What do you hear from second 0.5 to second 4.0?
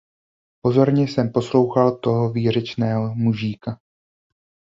Pozorně jsem poslouchal toho výřečného mužíka.